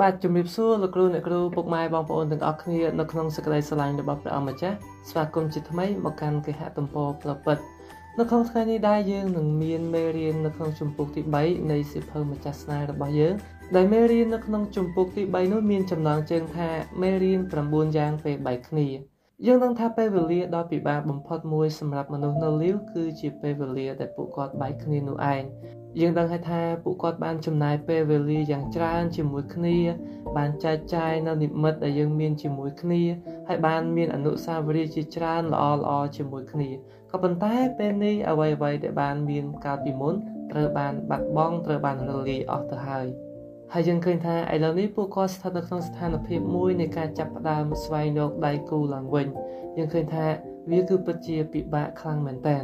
[0.00, 4.76] បាទជំរាបសួរលោកគ្រូអ្នកគ្រូពុកម៉ែបងប្អូនទាំងអស់គ្នានៅក្នុងសេចក្តីស្រឡាញ់របស់ព្រះអង្គម្ចាស់
[5.08, 7.58] ស្វាគមន៍ជាថ្មីមកកាន់គេហទំព័រផ្លូវពិត
[8.18, 13.34] នៅក្នុងថ្ងៃនេះដែរយើងនឹងមានមេរៀននៅក្នុងជំពូកទី3នៃសិភៅម្ចាស់ស្នេហ៍របស់យើង
[13.76, 16.68] ដែលមេរៀននៅក្នុងជំពូកទី3នោះមានចំណងជើងថា
[17.02, 18.88] មេរៀន9យ៉ាងពេលបែកគ្នា
[19.46, 25.42] យើងដឹងថាពេលវេលាដ៏ពិបាកបំផុតមួយសម្រាប់មនុស្សនៅលីវគឺជាពេលវេលាដែលពួកគាត់បែកគ្នានោះឯង
[26.00, 29.78] យើងដឹងហើយថាពួកគាត់បានចំណាយពេលវេលាយ៉ាងច្រើនជាមួយគ្នា
[30.36, 33.02] បានចែកចាយនៅនិមិត្តដែលយើងមានជាមួយគ្នា
[33.48, 36.70] ហើយបានមានអនុស្សាវរីយ៍ជាច្រើនល្អល្អជាមួយគ្នា
[37.10, 40.14] ក៏ប៉ុន្តែពេលនេះអ្វីអ្វីដែលបានមានកាលពីមុន
[40.52, 43.06] ត្រូវបានបាត់បង់ត្រូវបានរលាយអស់ទៅហើយ
[43.72, 49.26] ហើយយើងឃើញថាឥឡូវនេះពួកគាត់ស្ថិតនៅក្នុងស្ថានភាពមួយនៃការចាប់ផ្ដើមស្វែងរកដៃគូឡើងវិញ
[49.76, 50.26] យើងឃើញថា
[50.70, 52.58] វាគឺពិតជាពិបាកខ្លាំងមែនតើ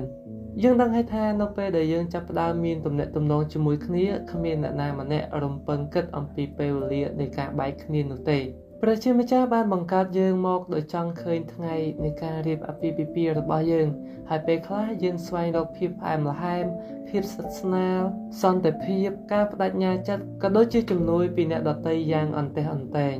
[0.62, 8.38] យើងដឹងហើយថានៅពេលដែលយើងចាប់ផ្ដើមមានទំនាក់ទំនងជាមួយគ្នាគ្មានអ្នកណាម្នាក់រំពឹងគិតអំពីពេលវេលានៃការបែកគ្នានោះទេ
[8.84, 13.88] ព្រះជាម្ចាស់បានបង្កើតយើងមកដោយចង់ឃើញថ្ងៃនៃការរៀបអាពាហ៍ពិពាហ៍របស់យើង
[14.30, 16.64] ហើយពេលខ្លះយើងស្វែងរកភាពផ្អែមល្ហែម
[17.08, 18.00] ភាពស្និទ្ធស្នាល
[18.42, 23.16] សន្តិភាពការបដិញ្ញាចិត្តក៏ដូចជាជំនួយពីអ្នកដទៃយ៉ាងអន្ទះអន្តែង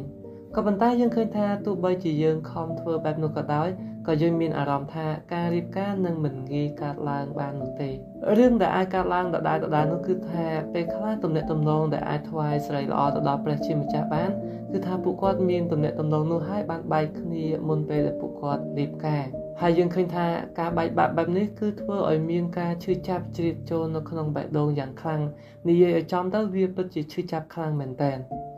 [0.57, 3.69] ក៏ប៉ុន្តែយើងឃើញថាទោះបីជាយើងខំធ្វើបែបនោះក៏ដោយ
[4.07, 7.91] ក៏យើងមានអារម្មណ៍ថាការរៀបការនឹងមិនងាយកើតឡើងបាននោះទេ
[8.39, 14.31] រឿងដែលអាចកើតឡើងដដែលដដែលនោះគឺថាពេលខ្លះទំនាក់ទំនងដែលអាចថ្វាយស្រីល្អទៅដល់ព្រះជាម្ចាស់បាន
[14.73, 19.25] គឺថាពួកគាត់មានទំនាក់ទំនងនោះហើយបានបែកគ្នាមុនពេលដែលពួកគាត់រៀបការ
[19.61, 20.27] ហើយយើងឃើញថា
[20.59, 25.23] ការបែកបាក់បែបនេះគឺធ្វើឲ្យមានការឈឺចាប់ជ្រៀតចូលនៅក្នុងបេះដូងយ៉ាងខ្លាំង
[25.69, 28.13] និយាយឲ្យចំទៅវាពិតជាឈឺចាប់ខ្លាំងមែនតើ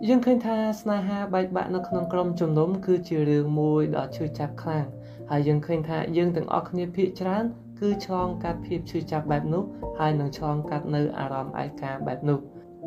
[0.08, 4.86] យើងឃើញថាស្នេហាបែកបាក់នៅក្នុងក្រុមជំនុំគឺជារឿងមួយដ៏ឈឺចាប់ខ្លាំង
[5.30, 7.44] ហើយយើងឃើញថាយើងទាំងអស់គ្នាភាគច្រើន
[7.80, 9.62] គឺឆ្លងកាត់ភាពឈឺចាប់បែបនោះ
[9.98, 12.38] ហើយនឹងឆ្លងកាត់នៅអារម្មណ៍ឯកាបែបនោះ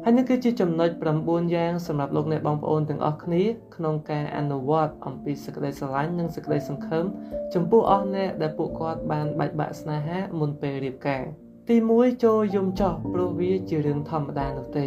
[0.03, 0.89] ហើយនេះគឺជាចំណុច
[1.21, 3.43] 9យ៉ាងសម្រាប់លោកអ្នកបងប្អូនទាំងអស់គ្នា
[3.75, 7.05] ក្នុងការអនុវត្តអំពីសេចក្តីស្រឡាញ់និងសេចក្តីសង្ឃឹម
[7.53, 11.23] ចំពោះអស់អ្នកដែលពួកគាត់បានបែកបាក់ស្នេហាមុនពេលរៀបការ
[11.69, 14.85] ទី1ចូលយំចោះព្រោះវាជារឿងធម្មតានោះទេ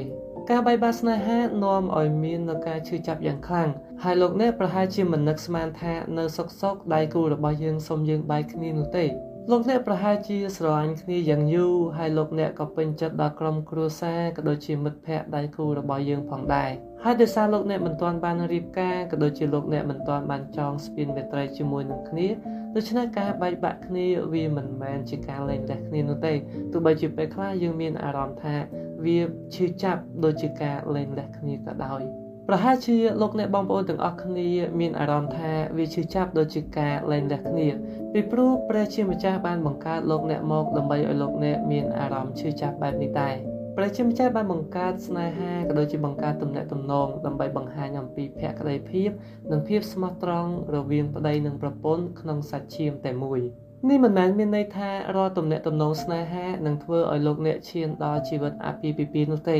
[0.52, 3.70] ការបែកបាក់ស្នេហានាំឲ្យមាននៅការឈឺចាប់យ៉ាងខ្លាំង
[4.02, 9.04] ហើយលោកអ្នកប្រហែលជាមិននឹកស្មានថានៅសុកសុកដៃគូរបស់យើងសុំយើងបែកគ្នានោះទេ
[9.50, 16.70] លោកអ្នកប្រហែលជាស្រឡាញ់គ្នាយ៉ាងយូរហើយលោកអ្នកក៏ពេញចិត្តដល់ក្រុមគ្រួសារក៏ដូចជាមិត្តភ័ក្តិដៃគូរបស់យើងផងដែរ
[17.04, 22.28] ហើយដោយសារលោកអ្នកមិនទាន់បានរៀបការក៏ដូចជាលោកអ្នកមិនទាន់បានចងស្ពានមេត្រីជាមួយនឹងគ្នា
[22.76, 26.34] ដូច្នេះការបែកបាក់គ្នាវាមិនមែនជាការលែងលះគ្នានោះទេ
[26.72, 28.56] ទោះបីជាពេលខ្លះយើងមានអារម្មណ៍ថា
[29.04, 29.20] វា
[29.54, 32.02] ឈឺចាប់ដូចជាការលែងលះគ្នាក៏ដោយ
[32.48, 34.48] ប្រហែលជាលោកអ្នកបងប្អូនទាំងអស់គ្នា
[34.80, 37.68] មានអារម្មណ៍ថាវាឈឺចាប់ដូចជាការលែងលះគ្នា
[38.12, 43.34] ពីព្រោះព្រះជាម្ចាស់បានបង្កើតលោកអ្នកមកដើម្បីឲ្យលោកអ្នកមានអារម្មណ៍ឈឺចាប់បែបនេះដែរ
[43.82, 49.10] ព្រះជាម្ចាស់បានបង្កើតស្នេហាក៏ដូចជាបង្កើតទំនាក់ទំនងដើម្បីបង្ហាញអំពីភក្ដីភាព
[49.50, 53.40] និងភាពស្មោះត្រង់រវាងប្តីនិងប្រពន្ធក្នុងសាច់ឈាមតែមួយ
[53.88, 59.58] នេះមិនមែនមានន័យថារាល់ទំនាក់ទំនងស្នេហានឹងធ្វើឲ្យលោកអ្នកឈានដល់ជីវិតអាពាហ៍ពិពាហ៍នោះទេ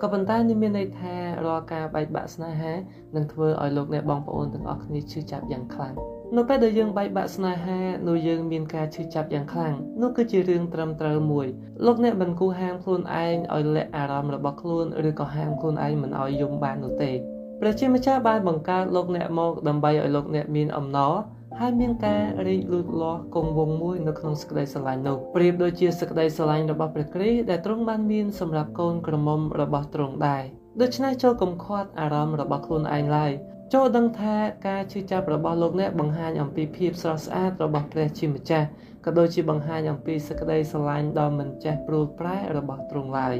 [0.00, 1.14] ក៏ប៉ុន្តែនេះមានន័យថា
[1.46, 2.72] រាល់ការបែកបាក់ស្នេហា
[3.16, 11.46] នឹងធ្វើឲ្យលោកអ្នកបងប្អូនទាំងអស់គ្នាឈឺចាប់យ៉ាងខ្លាំង នៅពេលដែលយើងបែកបាក់ស្នេហានោះយើងមានការឈឺចាប់យ៉ាងខ្លាំងនោះគឺជារឿងត្រឹមត្រូវមួយ
[11.86, 17.12] លោកអ្នកមិនគួរហាមខ្លួនឯងឲ្យលាក់អារម្មណ៍របស់ខ្លួនឬក៏ហាមខ្លួនឯងមិនឲ្យយំបាននោះទេ
[17.60, 21.14] ព្រះជាម្ចាស់បានបង្កើតលោកអ្នកមកដើម្បីឲ្យលោកអ្នកមានអំណរ
[21.58, 30.42] ហើយមានការរីកលូតលាស់គង់វង្សមួយនៅក្នុងសេចក្តីស្រឡាញ់នោះប្រៀបដូចជាសេចក្តីស្រឡាញ់របស់ព្រះគ្រីស្ទដែលទ្រង់បានមានសម្រាប់កូនក្រមុំរបស់ទ្រង់ដែរ
[30.80, 33.32] ដូច្នេះចូលកុំខាត់អារម្មណ៍របស់ខ្លួនឯងឡើយ
[33.74, 34.36] ចូលដឹងថា
[34.68, 38.66] ការជឿចាប់របស់លោកអ្នកបង្ហាញអំពីភាពស្រស់ស្អាតរបស់ព្រះជាម្ចាស់
[39.04, 43.36] ក៏ដូចជាបង្ហាញអំពីសេចក្តីស្រឡាញ់ដ៏មិនចេះព្រួលប្រែរបស់ទ្រង់ឡើយ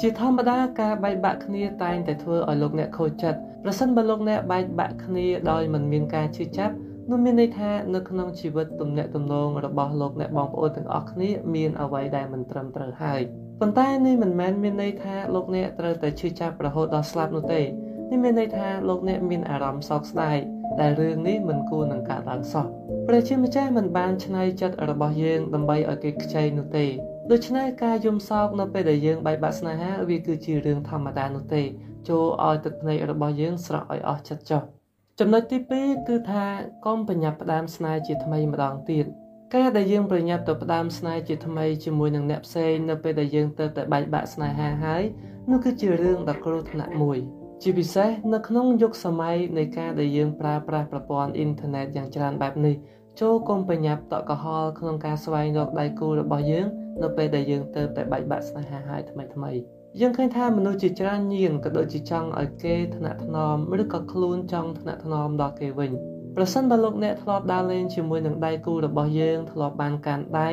[0.00, 6.74] ជាធម្មតាការបែកបាក់គ្នាតែងតែធ្វើឲ្យលោកអ្នកខូចចិត្តប្រសិនបើលោកអ្នកបែកបាក់គ្នាដោយមិនមានការជឿចាប់
[7.10, 13.20] នោះមានន័យថានៅក្នុងជីវិតទំនាក់ទំនងរបស់លោកអ្នកបងប្អូនទាំងអស់គ្នាមានអ្វីដែលមិនត្រឹមត្រូវហើយ
[13.60, 17.60] ប៉ុន្តែនេះមិនមែនមានន័យថាលោកអ្នកត្រូវតែឈឺចាប់រហូតដល់ស្លាប់នោះទេ
[18.10, 20.38] នេះមានន័យថាលោកអ្នកមានអារម្មណ៍សោកស្ដាយ
[20.80, 22.66] ដែលរឿងនេះមិនគួរនឹងកើតឡើងសោះ
[23.06, 26.86] ព្រះជាម្ចាស់មិនបានច្នៃចិត្តរបស់យើងដើម្បីឲ្យគេខ្ចីនោះទេ
[27.30, 31.62] ដូច្នេះការយំសោកនៅពេលដែលយើងបែកបាក់ស្នេហាវាគឺជារឿងធម្មតានោះទេ
[32.08, 34.62] ចូលឲ្យទឹកភ្នែករបស់យើងស្រក់ឲ្យអស់ចិត្តចុះ
[35.18, 36.44] ចំណុចទី2គឺថា
[36.86, 39.06] កុំប្រញាប់ផ្ដើមស្នេហ៍ជាថ្មីម្ដងទៀត
[39.54, 45.04] ការដែលយើងប្រញាប់ទៅផ្ដើមស្នេហ៍ជាថ្មីជាមួយនឹងអ្នកផ្សេងនៅពេលដែលយើងទៅតែបែកបាក់ស្នេហាហើយ
[45.50, 47.20] នោះគឺជារឿងដ៏គ្រោះថ្នាក់មួយ
[47.62, 52.74] ជាពិសេសនៅក្នុងយុគសម័យនៃការដែលយើងប្រើប្រាស់ប្រព័ន្ធអ៊ីនធឺណិតយ៉ាងច្រើនបែបនេះ
[53.20, 56.66] ចូលកុំប្រញាប់តក់កុហលក្នុងការស្វែងរកដៃគូរបស់យើង
[57.02, 59.52] នៅពេលដែលយើងទៅតែបែកបាក់ស្នេហាហើយថ្មីថ្មី
[60.00, 65.92] យើងឃើញថាមនុស្សជាច្រើនញៀនក៏ដូចជាចង់ឲ្យគេថ្នាក់ថ្នមឬក៏ខ្លួនចង់ថ្នាក់ថ្នមដល់គេវិញ
[66.36, 70.50] ប្រសិនបើលោកអ្នកធ្លាប់ដើរលេងជាមួយនឹងដៃគូរបស់យើងធ្លាប់បានកាន់ដៃ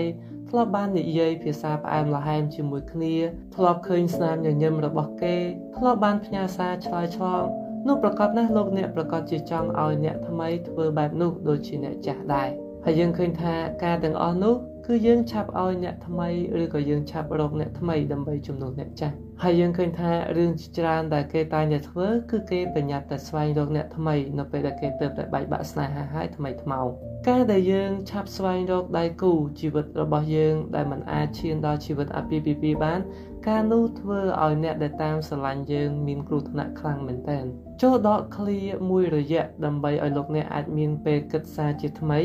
[0.50, 3.15] ធ្លាប់បាននិយាយភាសាផ្អែមល្ហែមជាមួយគ្នា
[3.56, 5.38] ធ្លាប់ឃើញស្នាមញញឹមរបស់គេ
[5.77, 7.44] ធ្លាប់បានផ្ញើសារឆ្លើយឆ្លង
[7.88, 12.50] នោះប្រកាសណាស់លោកអ្នកប្រកាសជាចង់ឲ្យអ្នកថ្មីធ្វើបែបនោះដូចជាអ្នកចាស់ដែរ
[12.85, 14.56] ហើយយើងឃើញថាការទាំងអស់នោះ
[14.89, 16.30] គឺយើងឆាប់ឲ្យអ្នកថ្មី
[16.63, 26.88] ឬក៏យើងឆាប់រកអ្នកថ្មីដើម្បីជំនួសអ្នកចាស់ហើយយើងឃើញថារឿងជាច្រើនដែលគេតែងតែធ្វើគឺគេប្រញាប់តែស្វែងរកអ្នកថ្មីនៅពេលដែលគេទើបតែបែកបាក់ស្នេហាហើយថ្មីថ្មោង
[27.30, 33.00] ការដែលយើងឆាប់ស្វែងរកដៃគូជីវិតរបស់យើងដែលมันអាចឈានដល់ជីវិតអាពាហ៍ពិពាហ៍បាន
[33.48, 37.45] ការនោះធ្វើឲ្យអ្នកដែលតាមស្រឡាញ់យើងមានគ្រោះថ្នាក់ខ្លាំងមែនទែន
[37.81, 38.60] ចូលដកឃ្លា
[38.90, 42.19] មួយរយៈដើម្បីឲ្យលោកអ្នកអាចមានពេលគិតសារជាថ្មី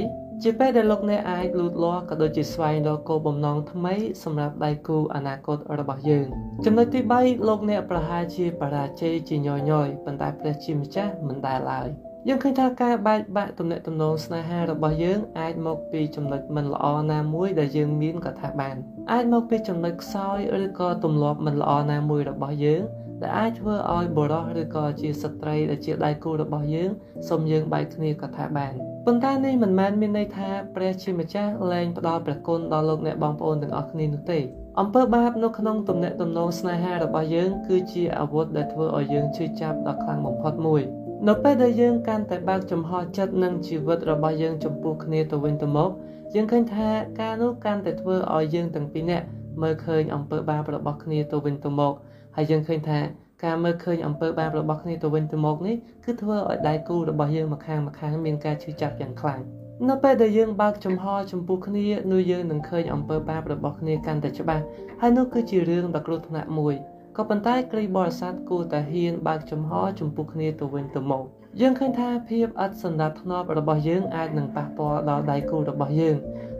[0.44, 6.26] ជាពេលដែលលោកអ្នកអាចលូតលាស់ក៏ដូចជាស្វែងរកគោលបំណងថ្មីសម្រាប់ដៃគូអនាគតរបស់យើង
[6.64, 11.88] ចំណុចទី3លោកអ្នកប្រហែលជាបរាជ័យជាញយញយប៉ុន្តែព្រះជាម្ចាស់មិនដែលឡើយ
[12.28, 18.76] យើងឃើញថាការបែកបាក់ទំនាក់ទំនងស្នេហារបស់យើងអាចមកពីចំណុចមិនល្អណាមួយដែលយើងមានក៏ថាបាន
[19.12, 22.82] អាចមកពីចំណុចខ្សោយឬក៏ទម្លាប់មិនល្អណាមួយរបស់យើង
[23.22, 26.90] ដែលអាចធ្វើឲ្យបុរសឬក៏ជាស្ត្រីដែលជាដៃគូរបស់យើង
[27.28, 28.74] សូមយើងបែកគ្នាក៏ថាបាន
[29.06, 34.38] ប៉ុន្តែនេះមិនមែនមានន័យថាព្រះជាម្ចាស់លែងផ្ដល់ព្រះគុណដល់លោកអ្នកបងប្អូនទាំងអស់គ្នានោះទេ
[34.80, 40.82] អំពើបាបនៅក្នុងទំនាក់ទំនងស្នេហារបស់យើង គឺជាអាវុធដែលធ្វើឲ្យយើងឈឺចាប់ដ៏ខ្លាំងបំផុតមួយ
[41.28, 45.90] នៅពេលដែលយើងកាន់តែបើកចំហចិត្តនឹងជីវិតរបស់យើងចំពោះគ្នាទៅវិញទៅមក
[46.34, 46.88] យើងឃើញថា
[47.20, 49.26] ការនោះកាន់តែធ្វើឲ្យយើងទាំងពីរនាក់
[49.62, 51.92] មើលឃើញអំពើបាបរបស់គ្នាទៅវិញទៅមក
[52.36, 52.98] ហើយយើងឃើញថា
[53.44, 59.40] ការមើលឃើញអំពើបាបរបស់គ្នាទៅវិញទៅមកនេះគឺធ្វើឲ្យដៃគូរបស់យើងម្ខាងម្ខាងមានការឈឺចាប់យ៉ាងខ្លាំង
[59.88, 64.64] នៅពេលដែលយើងបើកចំហចំពោះគ្នានោះយើងនឹងឃើញអំពើបាបរបស់គ្នាកាន់តែច្បាស់
[65.00, 66.74] ហើយនោះគឺជារឿងដ៏គ្រោះថ្នាក់មួយ
[67.16, 71.24] ក៏ប៉ុន្តែក្រីបរិស័ទគួរតែហ៊ានបើកចំហចំពោះគ្នាទៅវិញទៅមក
[71.60, 76.16] យើងឃើញថាភាពឥតសណ្ដាប់ធ្នាប់របស់យើងអាចនឹងប៉ះពាល់ដល់ដៃគូរបស់យើង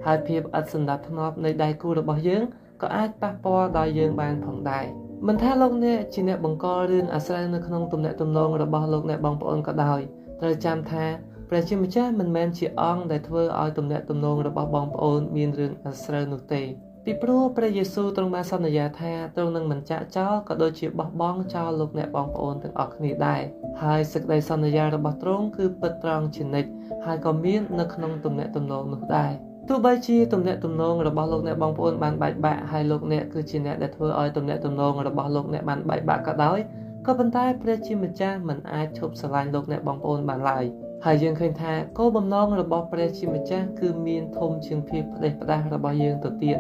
[0.07, 2.43] ហើយភាពឥតសណ្ដាប់ធ្នាប់នៃដៃគូរបស់យើង
[2.83, 4.87] ក៏អាចប៉ះពាល់ដល់យើងបានផងដែរ
[5.29, 10.01] មិនថាលោកអ្នកជាអ្នកបង្ករឿងអាស្រ័យនៅក្នុងទំនាក់ទំនងរបស់លោកអ្នកបងប្អូនក៏ដោយ
[10.41, 11.05] ត្រូវចាំថា
[11.49, 16.63] ព្រះជាម្ចាស់មិនមែនជាអង្គដែលធ្វើឲ្យទំនាក់ទំនងរបស់បងប្អូនមានរឿងអាស្រូវនោះទេ
[17.05, 23.43] ពីព្រោះព្រះយេស៊ូវទ្រង់បានសន្យាថាទ្រង់នឹងមិនចាក់ចោលក៏ដូចជាបោះបង់ចោលលោកអ្នកបងប្អូនទាំងអស់គ្នាដែរ
[23.83, 26.71] ហើយសេចក្តីសន្យារបស់ទ្រង់គឺពិតត្រង់ជានិច្ច
[27.07, 29.33] ហើយក៏មាននៅក្នុងទំនាក់ទំនងនោះដែរ
[29.69, 36.59] ទោះបីជាទំនាក់ទំនងរបស់លោកអ្នកបងប្អូនបានបែកបាក់ហើយលោកអ្នកគឺជាអ្នកដែលធ្វើឲ្យទំនាក់ទំនងរបស់លោកអ្នកបានបែកបាក់ក៏ដោយ
[37.07, 40.65] ក៏ប៉ុន្តែព្រះជាម្ចាស់មិនអាចឈប់ស្រឡាញ់លោកអ្នកបងប្អូនបានឡើយ
[41.05, 46.59] ហើយយើងឃើញថាគោលបំណងរបស់ព្រះជាម្ចាស់គឺមានធំជាងភាពផ្ដេសផ្ដាសរបស់យើងទៅទៀត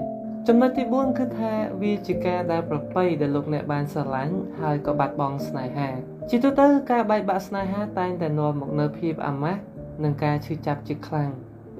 [0.48, 1.52] ចំណុចទី4គឺថា
[1.82, 5.88] វាជាការដែលប្រប្រៃដែលលោកអ្នកបានស្រឡាញ់ហើយក៏បាត់បង់ស្នេហា
[6.30, 9.60] ជាទូទៅការបែកបាក់ស្នេហាតែងតែនាំមកនូវភាពអាម៉ាស់
[10.02, 11.30] និងការឈឺចាប់ជាខ្លាំង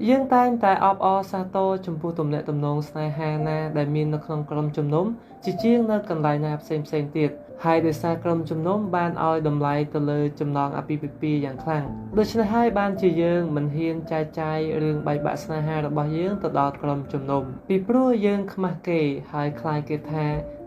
[0.09, 5.07] យើងតែងតែអបអរសាទរចំពោះទំនាក់ទំនងស្នេហាណាដែលមាននៅក្នុងក្រុមជំនុំ
[5.45, 7.31] ជាជាងនៅកន្លែងណាផ្សេងផ្សេងទៀត
[7.65, 11.85] ហើយដោយសារក្រុមជំនុំបានឲ្យតម្លៃទៅលើចំណងអាពាហ៍ពិពាហ៍យ៉ាងខ្លាំង
[12.19, 19.01] ដូច្នេះហើយបានជាយើងមិនហ៊ានចែកចាយរឿងបែកបាក់ស្នេហារបស់យើងទៅដល់ក្រុមជំនុំពីព្រោះយើងខ្មាស់គេ
[19.33, 20.27] ហើយខ្លាចគេថា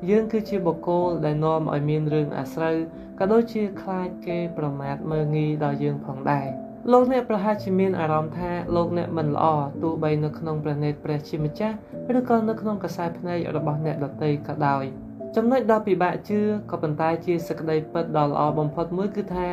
[0.10, 2.78] យើងគឺជាបុគ្គលដែលនាំឲ្យមានរឿងអាស្រូវ
[3.20, 9.46] ក៏ដូចជាខ្លាចគេប្រមាថមើលងាយដល់យើងផងដែរ លោកអ្នកប្រហែលជាមានអារម្មណ៍ថាលោកអ្នកមិនល្អ
[9.84, 11.76] ទោះបីនៅក្នុងព្រះនេតព្រះជាម្ចាស់
[12.18, 14.84] ឬក៏នៅក្នុងកសែភ្នែករបស់អ្នកដទៃក៏ដោយ
[15.36, 16.40] ចំណុចដ៏ពិបាកជឿ
[16.72, 19.48] ក៏ប៉ុន្តែជាសក្តីពិតដ៏ល្អបំផុតមួយគឺថា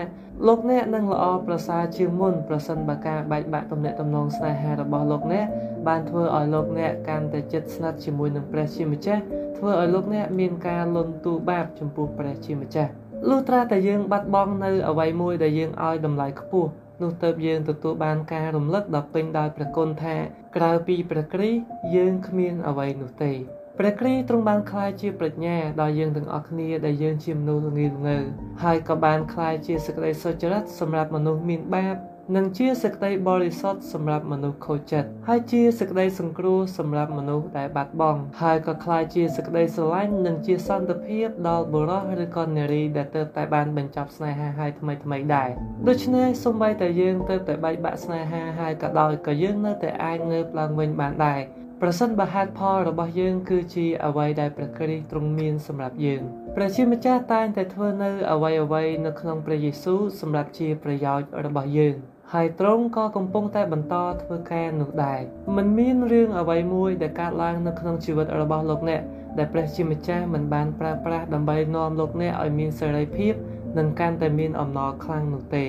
[0.47, 5.47] លោកអ្នកនឹងល្អប្រសើរជាងមុនប្រសិនបើការបែកបាក់ទំនាក់ទំនងស្នេហារបស់លោកអ្នក
[5.89, 9.23] បានធ្វើឲ្យលោកអ្នកកាន់តែជិតស្និទ្ធជាមួយនឹងព្រះជាម្ចាស់
[9.59, 12.91] ធ្វើឲ្យលោកអ្នកមានការលន់ទូបាបចំពោះព្រះជាម្ចាស់
[13.29, 16.71] លុះត្រាតែយើងបាត់បង់នៅអ្វីមួយដែលយើងឲ្យតម្លៃខ្ពស់
[17.03, 20.17] នោះទៅយើងទទួលបានការរំលឹកដ៏ពេញដោយព្រះគុណថា
[20.57, 21.61] ក្រៅពីព្រះគ្រីស្ទ
[21.97, 23.33] យើងគ្មានអ្វីនោះទេ
[23.79, 28.19] ព្រះគ្រីស្ទទ្រង់បានក្លាយជាប្រាជ្ញាដល់យើងទាំងអស់គ្នាដែលយើងជាមនុស្សល្ងីល្ងើ
[28.63, 31.97] ហើយក៏បានក្លាយជាសេចក្តីសុចរិតសម្រាប់មនុស្សមានបាប
[32.37, 45.51] និងជាសេចក្តីបរិសុទ្ធសម្រាប់មនុស្សខូចចិត្តហើយជាសេចក្តីសង្គ្រោះសម្រាប់មនុស្សដែលបាត់បង់ហើយក៏ក្លាយជាសេចក្តីស្រឡាញ់និងជាសន្តិភាពដល់បុរសឬក៏នារីដែលទើបតែបានបញ្ចប់ស្នេហាហើយថ្មីថ្មីដែរ
[45.89, 51.41] ដូច្នេះសូម្បីតែយើងទើបតែបែកបាក់ស្នេហាហើយក៏ដោយក៏យើងនៅតែអាចងើបឡើងវិញបានដែរ
[51.83, 56.23] ប្រសិនបើហេតុផលរបស់យើងគឺជាអ្វីដែលព្រះគ្រីស្ទទ្រង់មានសម្រាប់យើង
[56.57, 61.97] ព្រះជាម្ចាស់តែងតែធ្វើនៅអ្វីអ្វីនៅក្នុងព្រះយេស៊ូវសម្រាប់ជាប្រយោជន៍របស់យើង។
[62.34, 65.20] ហើយទ្រង់ក៏កំពុងតែបន្តធ្វើការនោះដែរ
[65.56, 69.02] มันមានរឿងអ្វីមួយដែលកើតឡើងនៅក្នុងជីវិតរបស់លោកអ្នក
[69.38, 73.34] ដែលព្រះជាម្ចាស់មិនបានប្រើប្រាស់ដើម្បីនាំលោកអ្នកឲ្យមានសេរីភាព
[73.78, 75.66] និងកាន់តែមានអំណរខ្លាំងនោះទេ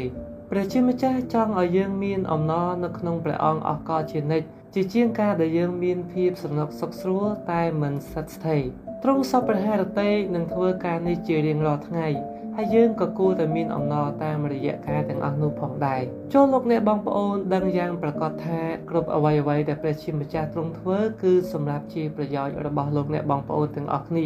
[0.51, 8.63] ព្រះជាម្ចាស់ចង់ឲ្យយើងមានអំណរនៅក្នុងព្រះអង្គអស់កលជានិច្ចជាជាងការដែលយើងមានភាពស្រណុកសុខស្រួលតែមិនស្ថិតស្ថេរ
[9.03, 12.09] ទ្រង់សពព្រះハរតីនឹងធ្វើការនេះជារៀងរាល់ថ្ងៃ
[12.58, 16.02] ហើយយើងក៏គួរតែមានអំណរតាមរយៈការទាំងអស់នោះផងដែរ
[16.34, 24.26] ចូលលោកអ្នកបងប្អូនដឹងយ៉ាងប្រកាសថាគ្រប់អ្វីអ្វីដែលព្រះជាម្ចាស់ទ្រង់ធ្វើគឺសម្រាប់ជាប្រយោជន៍របស់លោកអ្នកបងប្អូនទាំងអស់គ្នា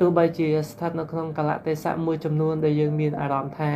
[0.00, 3.72] ទោះបីជាស្ថិតនៅក្នុងកលៈទេសៈមួយចំនួនដែលយើងមានអារម្មណ៍ថា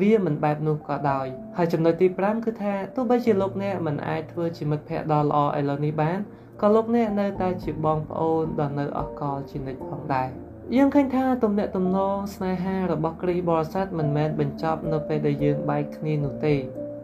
[0.00, 1.26] វាមិនបែបនោះក៏ដោយ
[1.56, 6.18] ហើយចំណុចទី5គឺថាទោះបីជាលោកអ្នកមិនអាចធ្វើជាមិត្តភ័ក្តិដ៏ល្អឥឡូវនេះបាន
[6.62, 16.54] ក៏លោកអ្នកនៅតែជាបងប្អូនដ៏នៅអកលជានិច្ចផងដែរ យើងឃើញថាទំនាក់ទំនងស្នេហារបស់គ្រីស្ទបរិស័ទមិនមែនបញ្ចប់នៅពេលដែលយើងបែកគ្នានោះទេ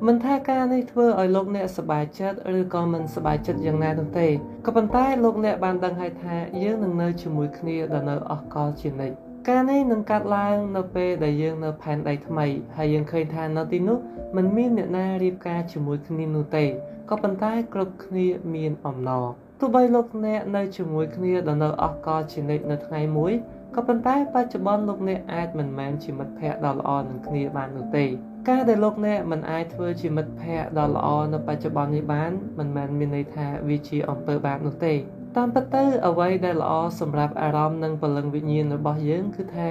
[0.07, 4.29] មិនថាការនេះធ្វើឲ្យលោកអ្នកសប្បាយចិត្តឬក៏មិនសប្បាយចិត្តយ៉ាងណានោះទេ
[4.67, 9.17] ក៏ប៉ុន្តែលោកអ្នកបានដឹងហើយថាយើងនឹងនៅជាមួយគ្នាដល់នៅអកលជានិច្ច
[9.49, 13.99] ការនេះនឹងកាត់ឡើងនៅពេលដែលយើងនៅផែនដីថ្មីហើយយើងឃើញថានៅទីនោះ
[14.37, 16.65] មិនមានអ្នកណារៀបការជាមួយគ្នានោះទេ
[17.11, 19.44] ក៏ប៉ុន្តែគ្រប់គ្នាមានអំណរទោះ
[19.75, 23.33] បីលោកអ្នកនៅជាមួយគ្នាដល់នៅអកលជានិច្ចនៅថ្ងៃមួយ
[23.75, 28.05] ក៏ប៉ុន្តែបច្ចុប្បន្នលោកអ្នកអាចមិនមែនជាមិត្តភ័ក្តិដ៏ល្អនឹងគ្នាបាននោះទេ
[28.49, 34.95] ការដែលលោកអ្នកមិនអាចធ្វើជាមិត្តភ័ក្តិដ៏ល្អនៅបច្ចុប្បន្ននេះបានមិនមែនមានន័យថាវាជាអំពើបាបនោះទេ
[35.37, 39.69] តាមពិតទៅអ្វីដែលល្អសម្រាប់អារម្មណ៍និងពលឹងវិញ្ញាណរបស់យើងគឺថា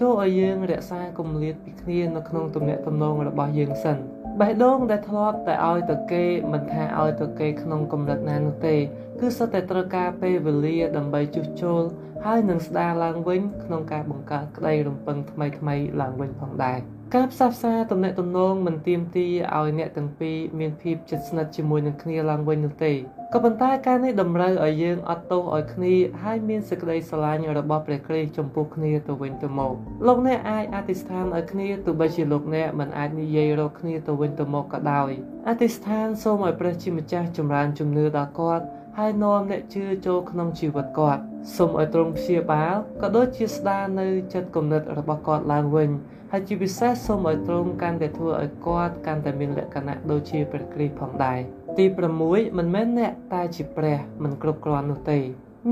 [0.00, 3.96] ចូលឲ្យយើងរក្សាគម្លាតពីគ្នានៅក្នុងទំនាក់ទំនងរបស់យើងសិន
[4.40, 8.76] បេះដូងដែលធ្លាប់តែឲ្យទៅគេមិនថាឲ្យទៅគេក្នុងកម្រិតណានោះទេ
[9.20, 11.82] គឺសុទ្ធតែត្រូវការពេលវេលាដើម្បីជួសជុល
[12.24, 16.78] ហើយនឹងស្ដារឡើងវិញក្នុងការបង្កើតក្តីរំពឹងថ្មីថ្មីឡើងវិញផងដែរ
[17.14, 22.92] ការផ្សះផ្សាទំនាក់ទំនងមិនទៀមទីឲ្យអ្នកទាំងពីរមានភាពជិតស្និទ្ធជាមួយនឹងគ្នាឡើងវិញនោះទេ
[23.32, 29.74] ក៏ប៉ុន្តែការនេះតម្រូវឲ្យយើងអត់ទោសឲ្យគ្នាហើយមានសេចក្តីស្រឡាញ់របស់ព្រះគ្រីស្ទចំពោះគ្នាទៅវិញទៅមក
[30.06, 35.10] លោកអ្នកអាចអធិស្ឋានឲ្យគ្នាទោះបីជាលោកអ្នកមិនអាចនិយាយរកគ្នាទៅវិញទៅមកក៏ដោយ
[35.48, 38.64] អធិស្ឋានសូមឲ្យព្រះជាម្ចាស់ចម្រើនជំនឿដល់គាត់
[38.98, 41.22] ហើយនាំអ្នកជឿចូលក្នុងជីវិតគាត់
[41.56, 45.90] សូមឲ្យទ្រង់ព្យាបាលក៏ដូចជាស្ដារនៅចិត្តគំនិតរបស់គាត់ឡើងវិញ
[46.32, 51.38] ហើយជាពិសេសសូមឲ្យទ្រង់កាន់តែធ្វើឲ្យគាត់កាន់តែមានលក្ខណៈដូចជាព្រះគ្រីស្ទផងដែរ
[51.78, 51.84] ទី
[52.22, 55.20] 6មិនមែនអ្នកតែជាព្រះមិនគ្រប់គ្រាន់នោះទេ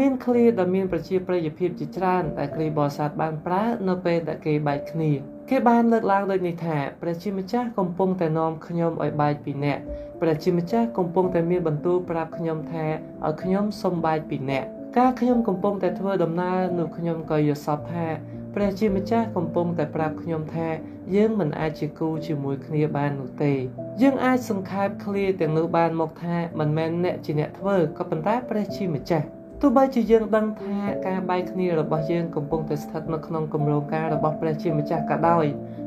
[0.00, 5.10] មានឃ្លាដែលមានប្រជាប្រិយភាពជាច្រើនដែលគ្រីបរិស័ទបានប្រើនៅពេលដែលគេបែកគ្នា
[5.50, 9.78] គេបានលើកឡើងដូចនេះថាព្រះជាម្ចាស់កំពុងតែនាំខ្ញុំឲ្យបែកពីអ្នក
[10.20, 12.86] ព្រះជាម្ចាស់កំពុងតែមានបន្ទូលប្រាប់ខ្ញុំថា
[13.24, 14.64] ឲ្យខ្ញុំសុំបែកពីអ្នក
[14.98, 18.06] ការខ្ញុំកំពុងតែធ្វើដំណើរនោះខ្ញុំក៏យល់សប្ថា
[18.54, 20.68] ព្រះជាម្ចាស់កំពុងតែប្រាប់ខ្ញុំថា
[21.14, 23.52] យើងមិនអាចជាគូជាមួយគ្នាបាននោះទេ
[24.02, 29.26] យើងអាចសង្ខេបឃ្លាទាំងនោះបានមកថាមិនមែនអ្នកជាអ្នកធ្វើក៏ប៉ុន្តែព្រះជាម្ចាស់
[29.64, 30.76] ទោះបីជាយើងដឹងថា
[31.06, 35.44] ការបែកគ្នារបស់យើងកំពុងតែស្ថិតនៅក្នុងគម្រោងការរបស់ព្រះជាម្ចាស់ក៏ដោយ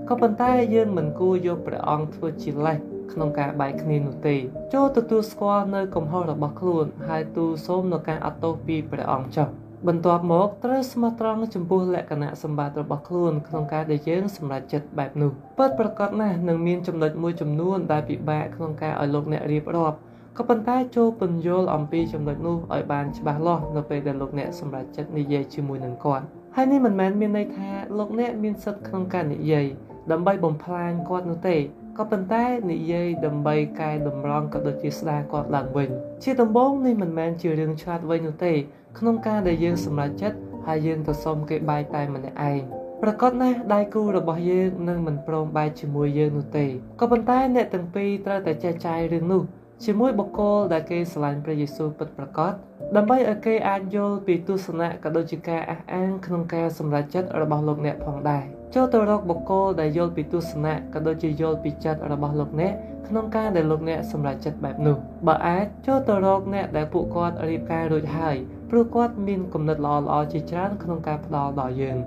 [0.10, 2.78] ក៏ប៉ុន្តែយើងមិនគួរយកព្រះអង្គធ្វើជាលេស
[3.14, 4.36] ក្នុងការបែកគ្នានោះទេ
[4.74, 9.48] ចូលទទួលស្គាល់នៅកំហុសរបស់ខ្លួន ហើយទូលសូមនៅការអត់ទោសពីព្រះអង្គចុះ
[9.88, 19.98] បន្ទាប់មកត្រូវស្មោះត្រង់ចំពោះលក្ខណៈសម្បត្តិរបស់ខ្លួនក្នុងការដែលយើងសម្រេចចិត្តបែបនោះពិតប្រាកដណាស់នឹងមានចំណុចមួយចំនួនដែលពិបាកក្នុងការឲ្យលោកអ្នករៀបរាប់
[20.38, 26.26] ក៏ប៉ុន្តែចូលពន្យល់អំពីចំណុចនោះឲ្យបានច្បាស់លាស់នៅពេលដែលលោកអ្នកសម្រេចចិត្តនិយាយជាមួយនឹងគាត់
[26.56, 29.66] ហើយនេះមិនមែនមានន័យថាលោកអ្នកមានសិទ្ធិក្នុងការនិយាយ
[30.12, 31.58] ដើម្បីបំផ្លាញគាត់នោះទេ
[31.98, 35.90] ក៏ប៉ុន្តែនិយាយដើម្បីកែតម្រង់ក៏ដូចជាស្ដារគាត់ឡើងវិញ
[36.24, 38.54] ជាដំបូងនេះមិនមែនជារឿងឆ្លាតវៃនោះទេ
[39.00, 40.38] ក្នុងការដែលយើងសម្រេចចិត្ត
[40.68, 42.62] ហើយយើងទៅសុំគេបាយតែម្នាក់ឯង
[43.02, 46.66] ប្រកាសណាស់ដៃគូរបស់យើងនឹងមិនព្រមបែកជាមួយយើងនោះទេ
[47.00, 49.44] ក៏ប៉ុន្តែអ្នកទាំងពីរត្រូវតែចេះចាយរឿងនោះ
[49.84, 52.54] ជាមួយបុគ្គលដែលគេស្រឡាញ់ព្រះយេស៊ូវពិតប្រាកដ
[52.96, 58.44] ដើម្បីឲ្យគេអាចយល់ពីទស្សនៈក៏ដូចជាការអះអាងក្នុងការសម្រេចចិត្តរបស់លោកអ្នកផងដែរ
[58.76, 62.74] ចូលទៅរកបុគ្គលដែលយល់ពីទស្សនៈក៏ដូចជាយល់ពីចិត្តរបស់លោកអ្នក
[63.08, 68.36] ក្នុងការដែលលោកអ្នកសម្រេចចិត្តបែបនោះបើអាចចូលទៅរកអ្នកដែលពួកគាត់រៀបការរួចហើយ
[68.70, 71.98] ព្រោះគាត់មានគំនិតល្អៗជាច្រើនក្នុងការផ្ដល់ដល់យើង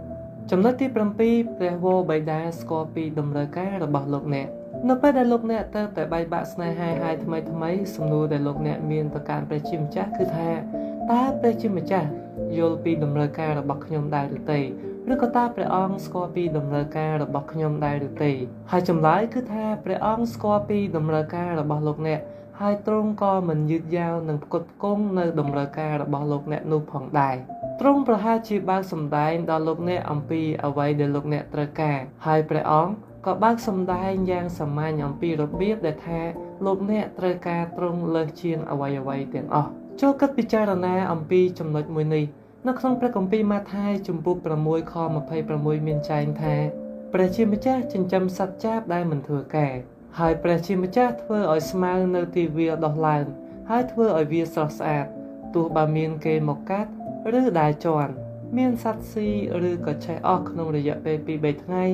[0.51, 4.49] ចំណុចទី7ព្រះវរបិតាស្គាល់ពីតម្រូវការរបស់លោកអ្នក
[4.87, 10.51] នៅពេលដែលលោកអ្នកទៅតែបែកបាក់ស្នេហាហើយថ្មីថ្មីសំណួរដែលលោកអ្នកមានទៅកាន់ព្រះជាម្ចាស់គឺថា
[11.11, 12.09] តើព្រះជាម្ចាស់
[12.59, 14.61] យល់ពីតម្រូវការរបស់ខ្ញុំដែរឬទេ
[15.13, 18.33] ឬក៏តើព្រះអង្គស្គាល់ពីតម្រូវការរបស់ខ្ញុំដែរឬទេ
[18.71, 22.21] ហើយចម្លើយគឺថាព្រះអង្គស្គាល់ពីតម្រូវការរបស់លោកអ្នក
[22.61, 27.37] ហើយទ្រង់ក៏មិនយឺតយ៉ាវនឹងផ្គត់ផ្គង់នៅតម្រូវការរបស់លោកអ្នកនោះផងដែរ
[27.81, 32.93] ទ្រង់ប្រហែលជាបើកសម្ដែងដល់លោកអ្នកអំពីអ្វីដែលលោកអ្នកត្រូវការហើយព្រះអង្គ
[33.29, 36.21] ក៏ក៏បើកសម្ដែងយ៉ាងសាមញ្ញអំពីរបៀបដែលថា
[36.65, 39.71] លោកអ្នកត្រូវការត្រង់លើសជាងអ្វីអ្វីទាំងអស់
[40.01, 42.25] ចូលគិតពិចារណាអំពីចំណុចមួយនេះ
[42.67, 44.95] នៅក្នុងព្រះគម្ពីរម៉ាថាយជំពូក6ខ
[45.39, 46.55] 26មានចែងថា
[47.13, 49.75] ព្រះជាម្ចាស់ចិញ្ចឹមសត្វចាបដែលមិនធ្វើការ
[50.19, 53.25] ហើយព្រះជាម្ចាស់ធ្វើឲ្យស្មៅនៅទីវាលដោះឡើង
[53.71, 55.07] ហើយធ្វើឲ្យវាស្រស់ស្អាត
[55.55, 56.91] ទោះបើមានគេមកកាត់
[57.39, 58.15] ឬដែលជន់
[58.57, 59.29] មានសត្វស៊ី
[59.69, 61.85] ឬក៏ឆេះអស់ក្នុងរយៈពេល2-3ថ្ងៃ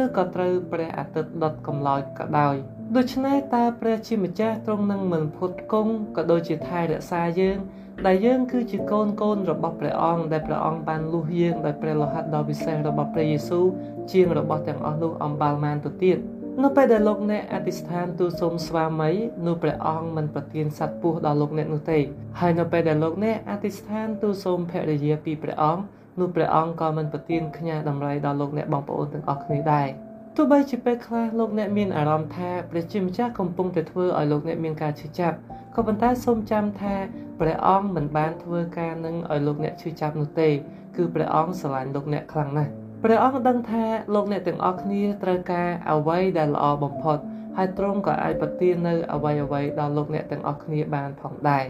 [0.00, 2.54] ឬក៏ត្រូវព្រះអាទិត្យដុតកំឡោចក៏ដោយ
[2.96, 7.58] ដូច្នេះតើព្រះជាម្ចាស់ទ្រង់នឹងមិនផុតគង់ក៏ដូចជាថែរក្សាយើង
[8.06, 13.66] ដែលយើងគឺជាកូនកូនរបស់ព្រះអង្គដែលព្រះអង្គបានលុះយើងដោយព្រះលោហិតដ៏វិសេសរបស់ព្រះយេស៊ូវ
[14.12, 16.18] ជាងរបស់ទាំងអស់នោះអំបាលមានទៅទៀត
[16.60, 19.10] នៅពេលដែលលោកអ្នកអធិស្ឋានទូលសូមស្វាមី
[19.46, 21.98] នោះព្រះអង្គមិនប្រទានសត្វពស់ដល់លោកអ្នកនោះទេ
[22.40, 25.82] ហើយនៅពេលដែលលោកអ្នកអធិស្ឋានទូលសូមភរិយាពីព្រះអង្គ
[26.20, 29.88] នោះព្រះអង្គក៏មិនប្រទានខ្ញាដំរីដល់លោកអ្នកបងប្អូនទាំងអស់គ្នាដែរ
[30.36, 35.36] ទោះបីជាពេលខ្លះលោកអ្នកមានអារម្មណ៍ថាព្រះជាម្ចាស់កំពុងតែធ្វើឲ្យលោកអ្នកមានការឈឺចាប់
[35.74, 36.94] ក៏ប៉ុន្តែសូមចាំថា
[37.40, 40.48] ព្រះអង្គមិនបានធ្វើការនឹងឲ្យលោកអ្នកឈឺចាប់នោះទេ
[40.96, 42.72] គឺព្រះអង្គស្រឡាញ់លោកអ្នកខ្លាំងណាស់
[43.04, 47.18] ព្រះអង្គដឹងថាលោកអ្នកទាំងអស់គ្នាត្រូវការអ្វីដែលល្អបំផុត
[47.56, 51.64] ហើយទ្រង់ក៏អាចប្រទាននៅអ្វីអ្វីដល់លោកអ្នកទាំងអស់គ្នាបានផងដែរ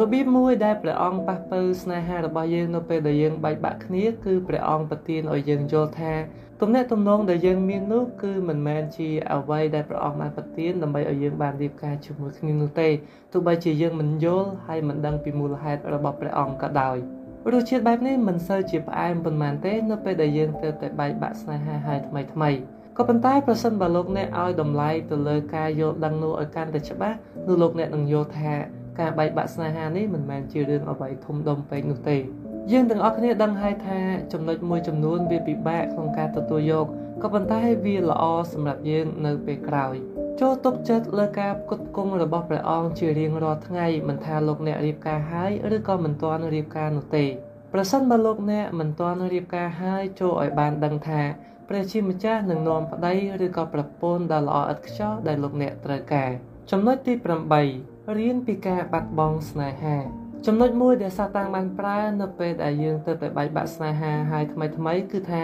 [0.00, 6.12] របៀបមួយដែលព្រះអង្គប៉ះពើស្នេហារបស់យើងនៅពេលដែលយើងបែកបាក់គ្នាគឺព្រះអង្គប្រទានឲ្យយើងយល់ថា
[6.60, 12.88] ទំនាក់ទំនងដែលយើងមាននោះគឺមិនមែនជាអ្វីដែលព្រះអង្គបានប្រទានដើម្បីឲ្យយើងបានរៀបការជាមួយគ្នានោះទេ
[13.32, 16.96] ទោះបីជាយើងមិនយល់ហើយមិនដឹងពីមូលហេតុរបស់ព្រះអង្គក៏ដោយ
[17.52, 22.50] រសជាតិបែបនេះមិនសូវជាផ្អែមប៉ុន្មានទេនៅពេលដែលយើងទើបតែបែកបាក់ស្នេហាហើយថ្មីថ្មី
[22.98, 28.52] ក៏ប៉ុន្តែប្រសិនបើលោកអ្នកឲ្យតម្លៃទៅលើការយល់ដឹងនោះឲ្យកាន់តែច្បាស់នោះលោកអ្នកនឹងយល់ថា
[29.00, 32.16] ការបែកបាក់ស្នេហានេះមិនមែនជារឿងអ្វីធំដុំពេកនោះទេ
[32.72, 33.98] យើងទាំងអស់គ្នាដឹងហើយថា
[34.32, 36.86] ចំណុចមួយចំនួនវាពិបាកក្នុងការទទួលយក
[37.22, 38.22] ក៏ប៉ុន្តែវាល្អ
[38.52, 39.94] សម្រាប់យើងនៅពេលក្រោយ
[40.40, 47.24] ចូលទុកចិត្តលើការផ្គត់ផ្គង់របស់ព្រះអង្គជារៀងរាល់ថ្ងៃមិនថាលោកអ្នករៀបការហើយឬក៏មិនទាន់រៀបការនោះទេ
[47.72, 51.20] ប្រសិនបើលោកអ្នកមិនទាន់រៀបការហើយចូលឲ្យបានដឹងថា
[51.68, 53.14] ព្រះជាម្ចាស់នឹងនាំប្តី
[53.44, 56.30] ឬក៏ប្រពន្ធដ៏ល្អឥតខ្ចោះដែលលោកអ្នកត្រូវការ
[56.70, 57.12] ចំណុចទី
[57.64, 65.42] 8រៀនពីការបាត់បង់ស្នេហា ចំណុចមួយដែលសាតាំងបានប្រើនៅពេលដែលយើងទៅតែបែកបាក់ស្នេហាហើយថ្មីថ្មីគឺថា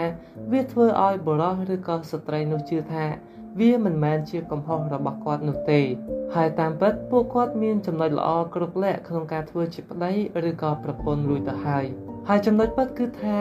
[0.51, 3.05] វាធ្វើឲ្យបុរសឬក៏ស្ត្រីនោះជឿថា
[3.59, 5.81] វាមិនមែនជាកំហុសរបស់គាត់នោះទេ
[6.35, 10.13] ហើយតាមពិតពួកគាត់មានចំណុចល្អគ្រប់លក្ខក្នុងការធ្វើជាប្តី
[10.49, 11.85] ឬក៏ប្រពន្ធរួចទៅហើយ
[12.29, 13.39] ហើយចំណុចពិតគឺថា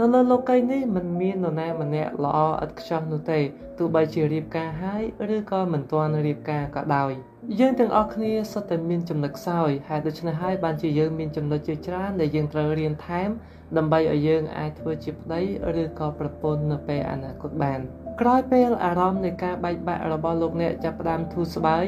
[0.00, 3.40] នៅលើលោកីយ៍នេះមិនមាននរណាម្នាក់ល្អឥតខ្ចោះនោះទេ
[3.78, 5.02] ទោះបីជារៀបការហើយ
[5.36, 7.12] ឬក៏មិនទាន់រៀបការក៏ដោយ
[7.56, 13.30] យើងទាំងអស់គ្នាសុទ្ធតែមានចំណុចខ្សោយហើយដូច្នេះហើយបានជាយើងមានចំណុចជាច្រើនដែលយើងត្រូវរៀនថែម
[13.76, 15.40] ដើម្បីឲ្យយើងអាចធ្វើជាប្តី
[15.80, 17.80] ឬក៏ប្រពន្ធនៅពេលអនាគតបាន
[18.20, 21.84] ក្រោយពេលអារម្មណ៍នៃការបែកបាក់របស់លោកអ្នកចាប់ផ្ដើមធូរស្បើយ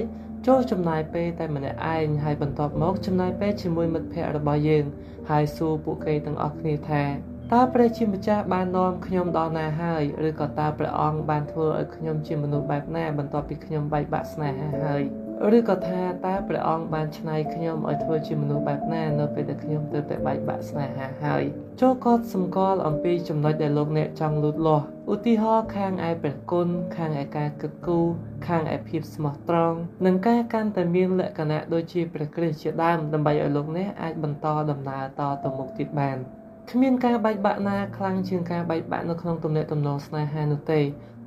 [0.47, 4.85] ចូលចំណាយពេលតែម្នាក់ឯងហើយបន្ទាប់មកចំណាយពេលជាមួយមិត្តភ័ក្តិរបស់យើង
[5.31, 7.05] ហើយសួរពួកគេទាំងអស់គ្នាថា
[7.55, 15.03] តើព្រះជាម្ចាស់បាននាំខ្ញុំដល់ណាហើយឬក៏តើព្រះអង្គបានធ្វើឲ្យខ្ញុំជាមនុស្សបែបណាបន្ទាប់ពីខ្ញុំបែកបាក់ស្នេហាហើយ
[15.49, 21.43] ឬក៏ថាតើព្រះអង្គបានឆ្នៃខ្ញុំឲ្យធ្វើជាមនុស្សបែបណានៅពេលដែលខ្ញុំទើបតែបែកបាក់ស្នេហាហើយ
[21.81, 28.07] ចូលកត់សម្គាល់អំពីចំណុចដែលលោកអ្នកចង់លូតលាស់ឧទាហរណ៍ខាងឯព្រះគុណខាងឯការគិតគូរ
[28.47, 36.19] ខាងឯភាពស្មោះត្រង់និងការកាន់តែមានលក្ខណៈដូចជាព្រះគ្រីស្ទជាដើមដើម្បីឲ្យលោកអ្នកអាចបន្តដំណើរតទៅមុខទៀតបាន
[36.71, 40.81] គ្មានការបែកបាក់ណាខ្លាំងជាងការបែកបាក់នៅក្នុងទំនាក់ទំនងស្នេហានោះទេ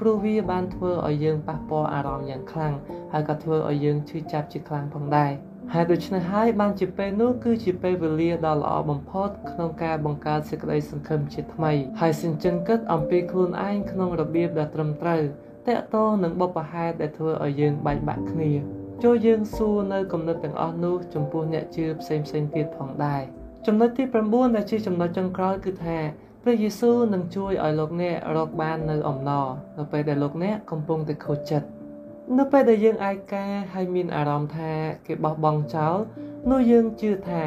[0.06, 2.74] ព្រោះវាបានធ្វើឲ្យយើងប៉ះពាល់អារម្មណ៍យ៉ាងខ្លាំង
[3.14, 5.32] ហើយក៏ធ្វើឲ្យយើងឈឺចាប់ជាខ្លាំងផងដែរ
[5.74, 15.22] ហើយដូច្នេះហើយបានជាពេលនោះគឺជាពេលវេលាដ៏ល្អបំផុតក្នុងការបង្កើតសេចក្តីសង្ឃឹមជាថ្មី ហើយសិញ្ចឹងគិតអំពីខ្លួនឯងក្នុងរបៀបដ៏ត្រឹមត្រូវ
[15.68, 18.52] តកតងនឹងបបផែតដែលធ្វើឲ្យយើងបែកបាក់គ្នា
[19.04, 23.22] ចូលយើងសួរនៅគំនិតទាំងអស់នោះចំពោះអ្នកជឿផ្សេងៗទៀតផងដែរ
[23.68, 26.00] ចំណុចទី9ដែលជាចំណុចចុងក្រោយគឺថា
[26.46, 31.68] ព្រះយេស៊ូវនឹងជួយឲ្យលោកអ្នករកបាននៅអំណរនៅពេលដែលលោកអ្នកកំពុងតែខូចចិត្ត
[32.38, 34.72] នៅពេលដែលយើងឯកាហើយមានអារម្មណ៍ថា
[35.08, 35.96] គេបោះបង់ចោល
[36.52, 37.44] នោះយើងជឿថា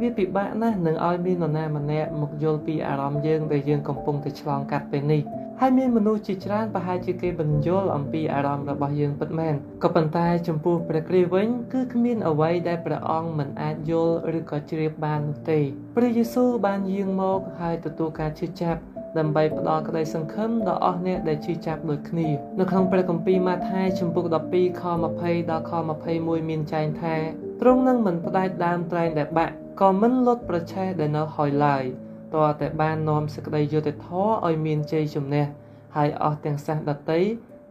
[0.00, 5.22] វាពិបាកណាស់នឹងឲ្យមាននរណាម្នាក់មកយល់ពីអារម្មណ៍យើងដែលយើងកំពុងតែឆ្លងកាត់ពេលនេះ
[5.62, 15.60] ហើយមានមនុស្សជាច្រើនប្រហែលជាគេបញ្យល់អំពីអារម្មណ៍របស់យើងពិតមែនក៏ប៉ុន្តែចំពោះព្រះគ្រីស្ទវិញគឺគ្មានអ្វីដែលព្រះអង្គមិនអាចយល់ឬក៏ជ្រាបបាននោះទេ
[15.96, 18.80] ព្រះយេស៊ូវបានយាងមកហើយទទួលការឈឺចាប់
[19.18, 24.82] ដើម្បីផ្ដល់ក្តីសង្ឃឹមដល់អស់អ្នកដែលជឿចាប់ដូចគ្នានៅក្នុងព្រះគម្ពីរម៉ាថាយជំពូក12ខ
[25.16, 25.72] 20ដល់ខ
[26.10, 27.16] 21មានចែងថា
[27.60, 31.84] ទ្រង់នឹងមិនផ្ដាច់ដើមត្រែងដែលបាក់ក៏មិនលុតប្រឆេះដែលនៅហយឡើយ
[32.34, 35.44] តរតែបាននាំសេចក្តីយុត្តិធម៌ឲ្យមានជ័យជំនះ
[35.96, 37.20] ហើយអស់ទាំងសះដតី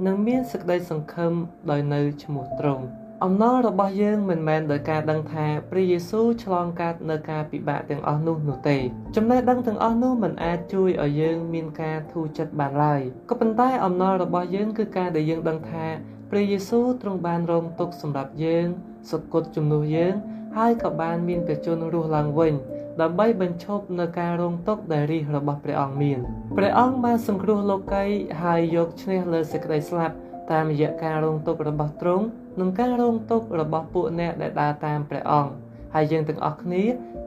[0.06, 1.34] និងមានសេចក្តីសង្ឃឹម
[1.72, 2.86] ដោយនៅឈ្មោះទ្រង់
[3.26, 8.78] អំណររបស់យើងមិនមែនដោយការដឹងថាព្រះយេស៊ូវឆ្លងកាត់នៅការពិបាកទាំងអស់នោះនោះទេ
[9.16, 15.86] ចំណេះដឹងទាំងអស់នោះមិនអាចជួយឲ្យយើងមានការធូរចិត្តបានឡើយក៏ប៉ុន្តែអំណររបស់យើងគឺការដែលយើងដឹងថា
[16.30, 18.68] ព្រះយេស៊ូវទ្រង់បានរងទុក្ខសម្រាប់យើង
[19.12, 20.14] សុគតជំនួសយើង
[20.58, 22.54] ហើយក៏បានមានព្រះជន្មរស់ឡើងវិញ
[23.02, 26.20] ដើម្បីបញ្ឈប់នៅការរងទុក្ខដែលរាជរបស់ព្រះអង្គមាន
[26.58, 28.06] ព្រះអង្គបានសង្គ្រោះលោកី
[28.44, 30.16] ហើយយកឈ្នះលើសេចក្តីស្លាប់
[30.52, 32.26] តាមរយៈការរងទុក្ខរបស់ទ្រង់
[32.60, 35.52] និងការរងទុក្ខរបស់ពួកអ្នកដែលដើរតាមព្រះអង្គ
[35.94, 36.84] ហើយយើងទាំងអស់គ្នា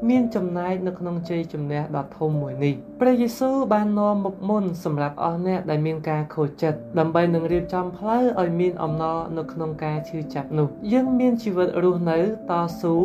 [0.09, 12.19] មានចំណែកនៅក្នុងជ័យជំនះដ៏ធំមួយនេះព្រះយេស៊ូវបាននាំមុខមុនសម្រាប់អស់អ្នកដែលមានការខូចចិត្តដើម្បីនឹងរៀបចំផ្លូវឲ្យមានអំណរនៅក្នុងការឈឺចាប់នោះ យើងមានជីវិតរស់នៅ
[12.51, 12.97] តស៊ូ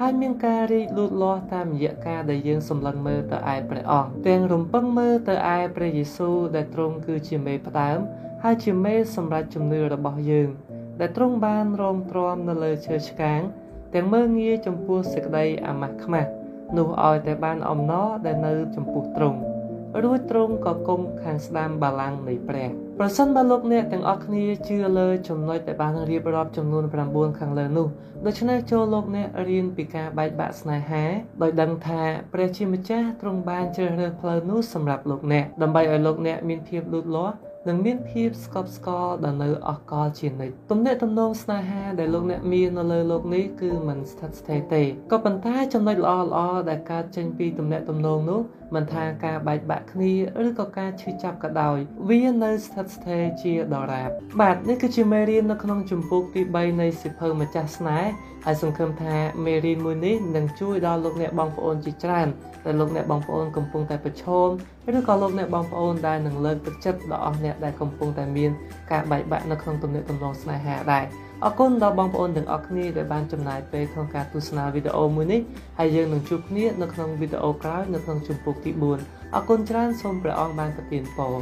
[0.00, 7.98] ហើយមានការរីកលូតលាស់តាមរយៈការដែលយើងសម្លឹងមើលទៅឯព្រះអង្គទាំងរំពឹងមើលទៅឯព្រះយេស៊ូវដែលទ្រង់គឺជាមេផ្ដើម
[8.42, 10.48] ហើយជាមេសម្រាប់ជំនឿរបស់យើង
[11.00, 13.40] ដែលទ្រង់បានរងទ្រាំនៅលើឈើឆ្កាង
[13.96, 16.30] ទាំងមើងងាយចំពោះសេចក្តីអាម៉ាស់ខ្មាស់
[16.76, 19.38] នោះឲ្យតែបានអំណរដែលនៅចំពោះទ្រង់
[20.02, 27.88] រួចទ្រង់ក៏គង់ខាងស្ដាំបល្ល័ង្កនៃព្រះប្រសិនបើលោកអ្នកទាំងអស់គ្នាជឿលើចំណុចដែលបានរៀបរាប់ចំនួន9ខាងលើនោះ
[28.26, 31.04] ដូច្នេះចូលលោកអ្នករៀនពីការបែកបាក់ស្នេហា
[31.42, 37.34] ដោយដឹងថាព្រះជាម្ចាស់ទ្រង់បានជ្រើសរើសផ្លូវនោះសម្រាប់លោកអ្នកដើម្បីឲ្យលោកអ្នកមានភាពលូតលាស់
[37.67, 48.41] និងមានភាពស្កប់ស្កល់ដល់នៅអកលជានិច្ចទំនាក់ទំនងស្នេហាដែលលោកអ្នកមាននៅលើโลกនេះគឺមិនស្ថិតស្ថេរទេក៏ប៉ុន្តែចំណុចល្អល្អដែលកើតចេញពីទំនាក់ទំនងនោះ
[48.75, 50.13] មិនថាការបែកបាក់គ្នា
[50.47, 51.77] ឬក៏ការឈឺចាប់ក៏ដោយ
[52.09, 54.09] វានៅស្ថិតស្ថេរជាដរាប
[54.41, 58.11] បាទនេះគឺជាមេរៀននៅក្នុងជំពូកទី3នៃសិភៅម្ចាស់ស្នេហ៍
[58.45, 62.27] ហើយសង្ឃឹមថាមេរៀនមួយនេះនឹងជួយដល់លោកអ្នកបងប្អូនជាច្រើន
[62.65, 64.49] ដែលលោកអ្នកបងប្អូនកំពុងតែប្រឈម
[64.94, 68.50] ឬក៏លោកអ្នកបងប្អូនដែលនឹងលើកទឹកចិត្តដល់អស់អ្នកដែលកំពុងតែមាន
[68.92, 71.04] ការបែកបាក់នៅក្នុងទំនាក់ទំនងស្នេហាដែរ
[71.44, 75.40] អរគុណដល់បងប្អូនទាំងអស់គ្នាដែលបានចំណាយពេលក្នុងការទស្សនាវីដេអូមួយនេះ
[75.78, 78.70] ហើយយើងនឹងជួបគ្នានៅក្នុងវីដេអូក្រោយនៅក្នុងជំពូកទី
[79.02, 81.34] 4អរគុណច្រើនសូមព្រះអង្គបានប្រទានពរ